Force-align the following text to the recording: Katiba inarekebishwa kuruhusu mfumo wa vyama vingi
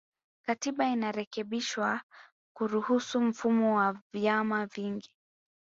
Katiba 0.45 0.85
inarekebishwa 0.89 2.01
kuruhusu 2.55 3.21
mfumo 3.21 3.75
wa 3.77 3.99
vyama 4.13 4.65
vingi 4.65 5.09